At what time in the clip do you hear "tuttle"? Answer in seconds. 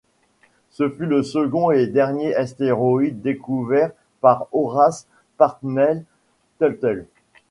6.59-7.05